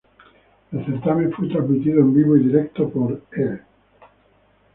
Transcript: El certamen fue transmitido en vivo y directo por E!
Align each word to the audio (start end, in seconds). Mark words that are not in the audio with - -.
El 0.71 0.83
certamen 0.83 1.31
fue 1.31 1.47
transmitido 1.49 1.99
en 1.99 2.11
vivo 2.15 2.35
y 2.35 2.45
directo 2.45 2.89
por 2.89 3.21
E! 3.37 3.61